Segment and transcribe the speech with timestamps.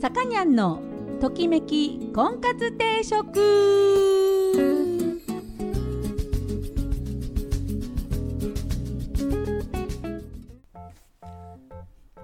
[0.00, 0.80] さかにゃんの
[1.20, 3.38] ときめき婚活定食。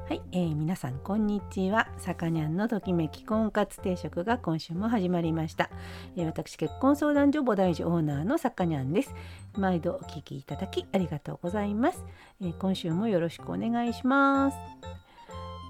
[0.08, 1.86] はい、えー、皆さんこんにちは。
[1.98, 5.68] さかにゃんのときめき婚活定食が今週も始まりました、
[6.16, 9.14] えー、私結婚相談所菩提寺オーナーのさかにゃんです。
[9.58, 12.02] 毎度お聞きいただきありがとうございます、
[12.40, 14.56] えー、今週もよろしくお願いします。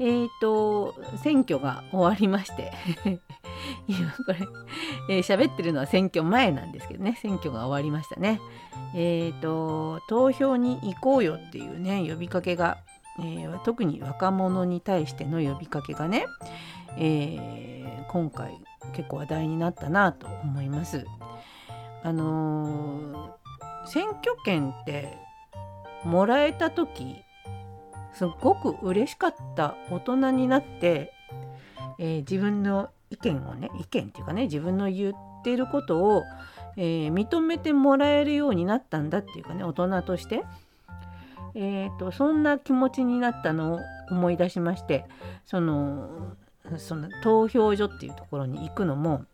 [0.01, 2.73] えーと、選挙が終わりまして
[3.89, 4.39] 今これ、
[5.09, 8.41] えー、喋ってるのは選挙前なんですけどね選挙が終わりましたね。
[8.95, 12.79] えーと投票に行こうよっていうね呼びかけが、
[13.19, 16.27] えー、特に若者に対しての呼びかけがね、
[16.99, 18.59] えー、今回
[18.93, 21.07] 結構話題になったなと思います。
[22.03, 25.17] あのー、選挙権って
[26.05, 27.17] もらえた時
[28.17, 31.13] すっごく嬉しかった大人になって、
[31.99, 35.15] えー、自分の意見をね意見っていうかね自分の言っ
[35.45, 36.25] ていることを、
[36.77, 40.45] えー、認めてもらえるようになったんだっていうかね大人として、
[41.55, 45.05] えーと、そんな気持ちになったのを思い出しまして
[45.45, 46.35] その
[46.79, 49.25] その投票所っていうところに行くのも、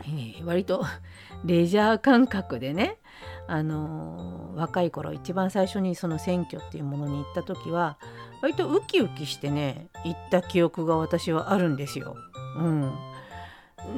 [0.00, 0.84] えー、割と
[1.46, 2.98] レジャー感覚でね
[3.52, 7.98] あの若い頃一番最初にその選挙っていうものに行った時は
[8.40, 12.16] 割とウキウキしてね行った記憶が私はあるんですよ。
[12.56, 12.92] うん、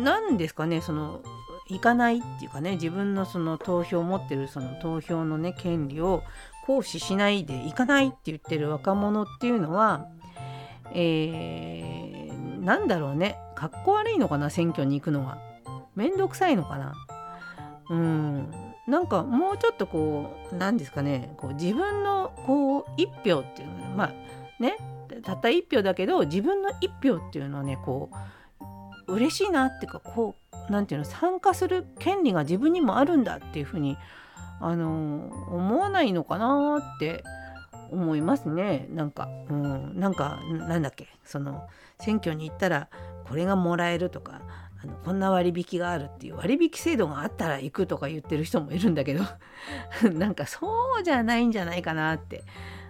[0.03, 1.23] なんですかねその
[1.69, 6.25] 行かないっていうかね自分のその投票を持ってるその投票のね権利を
[6.67, 10.09] 行使しないで行かないって言ってる若者っていうのは、
[10.93, 15.39] えー、なんだろうねかっこ悪いのかな選挙に行くのは。
[15.95, 16.93] めんどくさいのかな。
[17.89, 24.13] うんなんかもうちょっとこう何ですかねこう自分のこう一票っていうのまあ
[24.63, 24.77] ね
[25.23, 28.11] たった一票だけど自分の一票っていうのはねこ
[29.07, 33.97] う嬉しいなっていうかこう何ていうの参加する権利が自分にもあるんだっていうふうに
[34.61, 37.23] あの思わないのかなって
[37.91, 38.87] 思いますね。
[38.91, 41.69] なんか、うん、なんかなんだっけその
[42.01, 42.89] 選挙に行ったら
[43.29, 44.41] これがもらえるとか
[44.85, 49.25] あのこんな割引があるっていう割引制度があったら行くとか言ってる人もいるんだけど
[50.13, 50.69] なんかそ
[51.01, 52.45] うじゃないんじゃないかなって、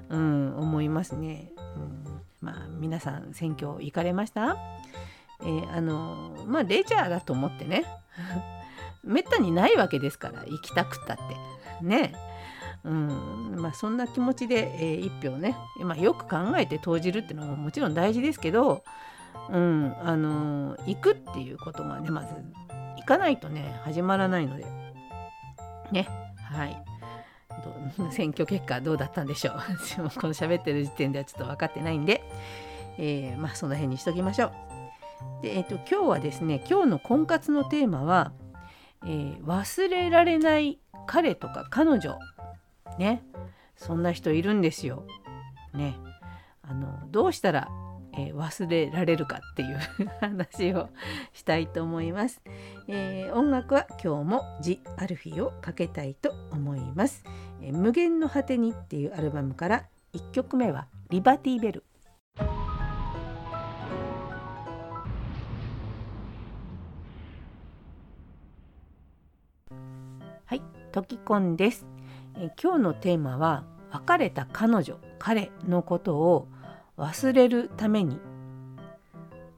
[0.09, 1.53] うん、思いますね。
[1.77, 4.57] うん、まあ皆さん選挙行かれました？
[5.41, 7.85] えー、あのまあレジャーだと思ってね
[9.05, 11.23] めったにないわけですから行きたくったって。
[11.85, 12.15] ね。
[12.85, 18.85] うんまあ、そんな気持ちで、えー、1票ね、まあ、よく考えて投じるっていうのももちろん大事ですけど
[19.51, 22.35] うんあの行くっていうことがねまず
[22.97, 24.65] 行かないとね始まらないので。
[25.93, 26.85] ねはい。
[28.11, 29.55] 選挙結果どうだったんでしょう。
[30.21, 32.23] この喋ってる時点ではちょっと分かってないんで、
[32.99, 34.53] えー、まあその辺にしときましょう。
[35.43, 38.33] で、えーと、今日はですね今日の婚活のテーマは、
[39.05, 42.19] えー、忘れられない彼とか彼女。
[42.99, 43.23] ね。
[43.77, 45.05] そんな人いるんですよ。
[45.73, 45.97] ね。
[46.63, 47.69] あのどうしたら
[48.17, 49.79] えー、忘れられるかっていう
[50.21, 50.89] 話を
[51.33, 52.41] したいと思います、
[52.89, 57.25] えー、音楽は今日も「ジ・アルフィ」をかけたいと思います、
[57.61, 61.85] えー、無限の果てにっていうアルバムから1曲目はリバティベル。
[70.47, 71.85] はい、トキコンです、
[72.37, 76.49] え今日のテーマは別れた彼女彼のことを
[76.97, 78.19] 忘れるために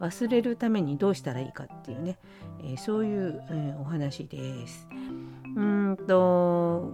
[0.00, 2.18] 忘れるためにどうしたらいいかっていうね、
[2.60, 4.86] えー、そういう、えー、お話です。
[5.56, 6.92] うんと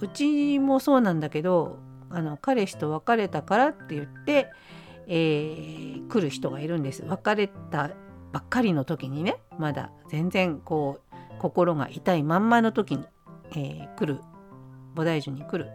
[0.00, 1.78] うちもそうなんだけど
[2.10, 4.48] あの彼氏と別れたからって言って、
[5.06, 7.04] えー、来る人がいるんです。
[7.06, 7.90] 別れた
[8.32, 13.04] ばっかりの時にねまだ全然こう心が痛いまんまの時に、
[13.52, 14.20] えー、来る
[14.94, 15.70] 菩提樹に来る、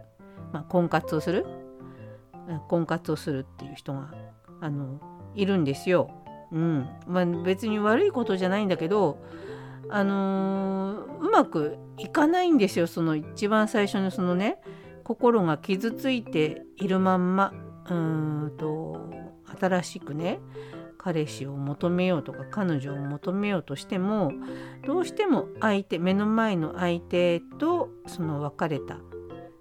[0.52, 1.46] まあ、婚活をする
[2.68, 4.14] 婚活をするっていう人が
[4.62, 5.00] あの
[5.36, 6.12] いるんですよ。
[6.52, 9.24] うんまあ、別に悪いことじゃないんだけど、
[9.90, 14.58] あのー、うまくいかないんですよその一番最初のそのね
[15.04, 17.54] 心が傷ついているまんま
[17.90, 19.10] うんと
[19.60, 20.40] 新しくね
[20.98, 24.32] 彼氏を求めようとか彼女を求めようとしても
[24.86, 28.98] どうしても相手目の前の相手とその別れた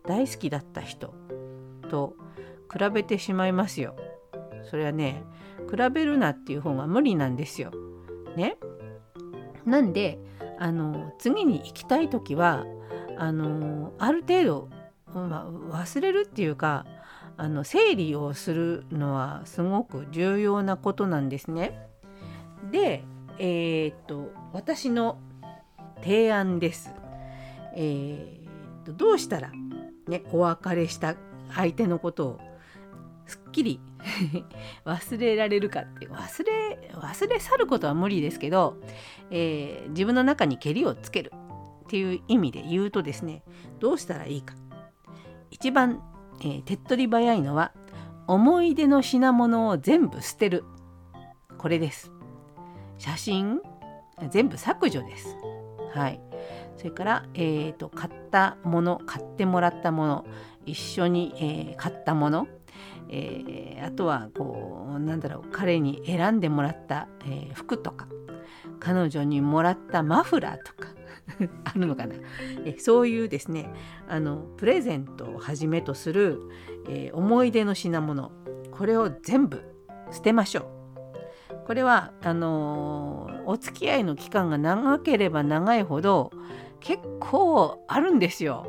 [0.05, 1.15] 大好きだった人
[1.89, 2.17] と
[2.73, 3.97] 比べてしまいますよ。
[4.70, 5.25] それはね
[5.70, 7.73] 比べるなっていう方が無理なんですよ。
[8.37, 8.56] ね。
[9.65, 10.19] なんで
[10.59, 12.65] あの次に行きたい時は
[13.17, 14.69] あのある程度、
[15.12, 16.87] まあ、忘れるっていうか
[17.37, 21.88] あの整理をするのはすごく重要なことなんですね。
[22.71, 23.05] で
[23.38, 25.19] えー、っと私の
[26.03, 26.93] 提案です。
[27.75, 29.53] えー、っとどうしたら
[30.09, 31.14] ねお別れした
[31.55, 32.48] 相手のことを
[33.29, 33.81] すっきり
[34.85, 38.79] 忘れられるかって忘れ忘れ去ることは無理ですけど、
[39.31, 41.33] えー、自分の中にけりをつける
[41.85, 43.45] っていう意味で言うとですね
[43.81, 44.55] どうしたらいいか。
[45.51, 46.03] 一番、
[46.41, 47.73] えー、手っ取り早いのは
[48.27, 50.65] 思い出の品物を全部捨てる。
[51.59, 52.11] これです。
[52.99, 53.61] 写真
[54.31, 55.37] 全部削除です。
[55.95, 56.21] はい。
[56.77, 60.27] それから、えーと、買ったもの買ってもらったもの
[60.65, 62.47] 一緒に、えー、買ったもの、
[63.09, 68.06] えー、あとはこうなんだろう彼に選んでもらった、えー、服とか
[68.81, 70.88] 彼女にもらったマフラーとか
[71.65, 72.15] あるのかな？
[72.65, 73.73] えそういうですね
[74.09, 76.41] あのプレゼントをはじめとする、
[76.88, 78.32] えー、思い出の品物
[78.71, 79.62] これを全部
[80.11, 80.79] 捨てましょう。
[81.67, 86.31] これはあのー、お付き合いの期間が長ければ長いほど
[86.81, 88.67] 結構あるんですよ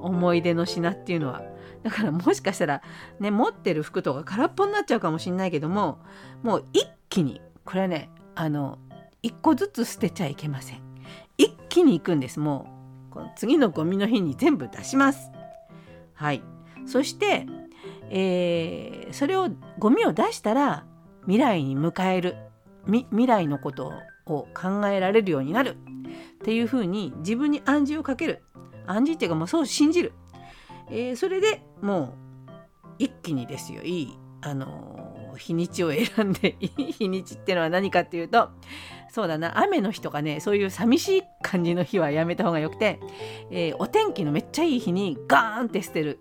[0.00, 1.42] 思い出の品っていうのは。
[1.82, 2.82] だからもしかしたら
[3.20, 5.98] ね持ってる服とか空っぽになっちゃうかもしれないけども
[6.42, 8.78] もう一気にこれねあの
[9.22, 10.80] 一個ずつ捨てちゃいけません。
[11.36, 12.40] 一気に行くんです。
[12.40, 12.68] も
[13.10, 15.30] うこの次のゴミの日に全部出します。
[16.14, 16.42] はい。
[16.86, 17.46] そして、
[18.10, 19.48] えー、それを
[19.78, 20.84] ゴミを出したら
[21.22, 22.36] 未来に迎える。
[22.86, 23.92] 未来のこと
[24.24, 25.76] を考えられるようになる。
[26.36, 28.42] っていうふうに自分に暗示をかける。
[28.86, 30.12] 暗示っていうかもうそう信じる、
[30.90, 32.14] えー、それでも
[32.48, 32.50] う
[32.98, 33.82] 一気にですよ。
[33.82, 38.50] いいあのー、日にちを選んでいい日にちってのは何かっていうと
[39.10, 43.00] そうだな雨の日とかねそういう寂しい感じの日はやめた方がよくて、
[43.50, 46.20] えー、お天気のめっちゃいい日にガーンって捨てる。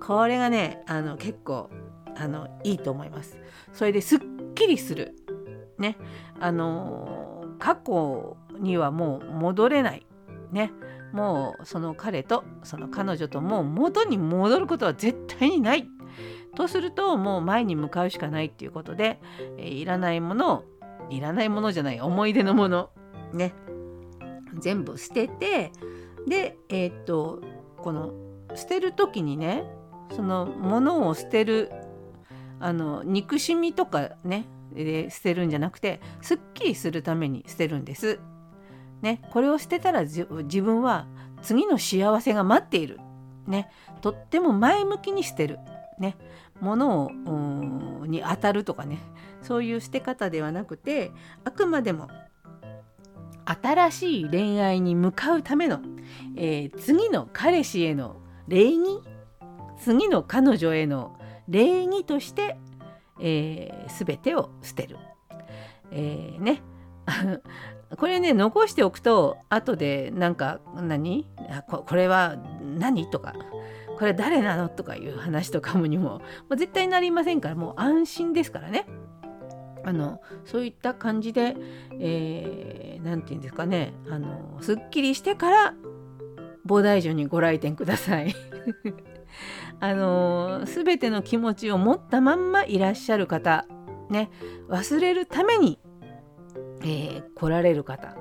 [0.00, 1.70] これがねあの結構
[2.16, 3.38] あのいいと思います。
[3.72, 4.18] それですっ
[4.54, 5.14] きりする。
[5.78, 5.96] ね。
[6.40, 10.06] あの、過去にはもう戻れない。
[10.52, 10.72] ね。
[11.14, 15.88] もうその彼とその彼女ともう元に戻ることは絶対にない
[16.56, 19.20] とするともう前に向かうしかないっていうことで、
[19.56, 20.64] えー、いらないものを
[21.10, 22.90] いらないものじゃない思い出のもの
[23.32, 23.54] ね
[24.58, 25.70] 全部捨てて
[26.26, 27.40] でえー、っと
[27.78, 28.12] この
[28.56, 29.64] 捨てる時にね
[30.16, 31.70] そのものを捨てる
[32.58, 38.18] あの憎しみとかねで捨てるんじゃなくてすっきりするために捨てるんです。
[39.02, 40.24] ね、これを捨てたら自
[40.62, 41.06] 分は
[41.42, 43.00] 次の幸せが待っている。
[43.46, 43.70] ね、
[44.00, 45.58] とっても前向きに捨てる。
[45.98, 46.16] ね、
[46.60, 48.98] ものをに当たるとかね
[49.42, 51.12] そういう捨て方ではなくて
[51.44, 52.08] あくまでも
[53.44, 55.80] 新しい恋愛に向かうための、
[56.36, 58.16] えー、次の彼氏への
[58.48, 58.78] 礼儀
[59.78, 61.18] 次の彼女への
[61.48, 62.56] 礼儀として、
[63.20, 64.96] えー、全てを捨てる。
[65.90, 66.62] えー、ね
[67.96, 71.26] これね残しておくと後でなんか何？
[71.68, 73.34] これは何とか
[73.98, 78.86] これ誰なのとかいう話とかもにも、まあ、絶対なりませんからもう安心ですからね。
[79.86, 85.74] あのそういった感じで何、えー、て言うんですかねあのすっきりしてから
[86.66, 88.34] 菩提所にご来店ください。
[89.80, 93.66] あの全ての気持ちを持ったまんまいらっしゃる方
[94.08, 94.30] ね
[94.68, 95.78] 忘れるために、
[96.84, 98.16] えー、来られる方、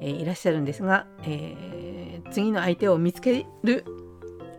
[0.00, 3.84] えー、いらっしゃるんですが、えー、次の相手を見つける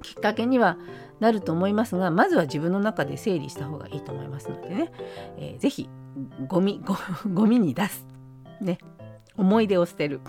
[0.02, 0.78] きっかけには
[1.20, 4.92] なると思いますがまずは自分の中で整理した方がいいと思いますのでね、
[5.38, 5.90] えー、ぜひ
[6.48, 6.96] ゴミゴ
[7.34, 8.06] ゴミに出す、
[8.60, 8.80] ね、
[9.38, 10.22] 思い出を捨てる。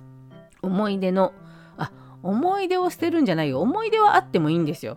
[0.62, 1.32] 思い出の
[1.76, 3.60] あ思い出を捨てるんじゃないよ。
[3.60, 4.96] 思い出はあってもいいんですよ。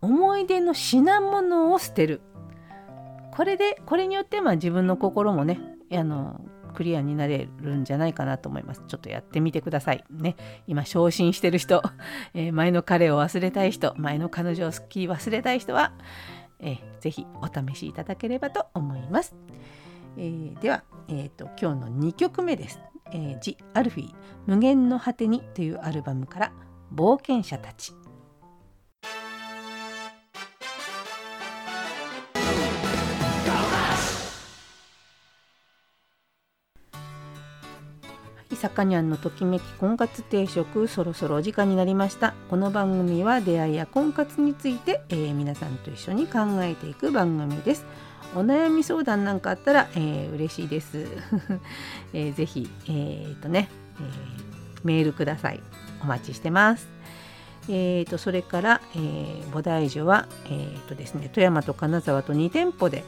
[0.00, 2.20] 思い出の品物を捨てる。
[3.32, 5.60] これでこれによってまあ自分の心もね
[5.92, 6.40] あの
[6.78, 8.84] クリアになれるんじゃないかなと思います。
[8.86, 10.04] ちょっとやってみてください。
[10.12, 10.36] ね。
[10.68, 11.82] 今、昇進してる人、
[12.34, 15.92] えー、前の彼を忘れたい人、前の彼女を好き忘れたい人は、
[16.60, 19.34] えー、ぜひお試しいただければと思います。
[20.16, 22.80] えー、では、えーと、今日の2曲目です。
[23.10, 24.14] えー、ジ・アルフィー
[24.46, 26.52] 無限の果てにというアルバムから
[26.94, 27.92] 冒険者たち。
[38.58, 42.34] さかにゃんのときめき婚活定食そろそろお時間になりました。
[42.50, 47.86] この番組は出会いや婚活について、えー、皆さんと一緒に考えていく番組です。
[48.34, 51.06] お悩み相談なんかあったら、えー、嬉しいです、
[52.12, 53.68] えー、ぜひえー、とね、
[54.00, 55.60] えー、メールください。
[56.02, 56.88] お待ちしてます。
[57.68, 63.04] えーと、それから、えー、菩提樹は、えーとですね、富山と金沢と2店舗で、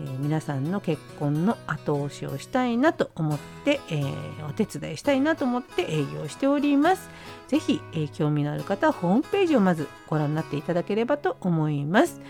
[0.00, 7.10] えー、皆さんの結婚の後押しをしたいなと思って、えー、お手伝いしたいなと思って営業しております。
[7.48, 12.20] ぜひ、えー、興味のある方はホームページをまずご覧になっていただければと思います。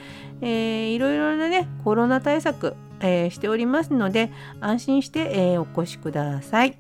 [0.41, 4.31] えー、いろいろなねコロナ対策、えー、しておりますので
[4.61, 6.79] 安心して、え、お越しください。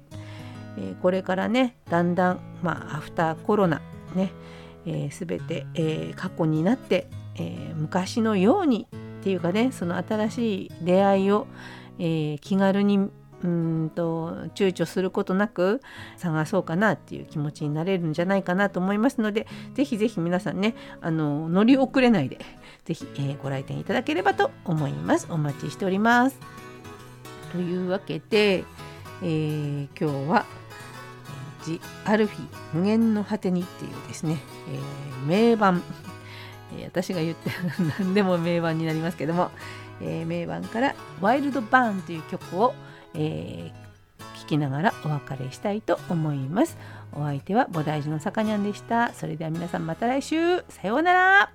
[0.78, 3.80] え、これからねだんだん、まあ、アフターコロナ
[4.14, 4.30] ね、
[4.84, 8.86] えー、全て、え、過去になって、え、昔のように
[9.26, 11.48] っていうかねその新しい出会いを、
[11.98, 15.80] えー、気軽にうんと躊躇することなく
[16.16, 22.38] 探そうかなっていう気持ちになれるんじゃないかなと思いますのでぜひぜひ皆さんねあの乗り遅れないで
[22.84, 25.26] ぜひ、えー、ご来店いただければと思います。
[25.28, 26.38] お待ちしております。
[27.50, 28.62] というわけで、
[29.22, 30.46] えー、今日は
[31.66, 35.82] 「ジ・アルフィ無限の果てに」っていうですね、えー、名盤
[36.78, 37.50] え私が言って
[37.98, 39.50] 何でも名盤になりますけども、
[40.00, 42.74] えー、名盤から「ワイルドバーン」という曲を、
[43.14, 46.76] えー、聴きながらお別れしたいと思います。
[47.12, 49.12] お相手は菩提寺のさかにゃんでした。
[49.14, 51.50] それでは皆さんまた来週さようなら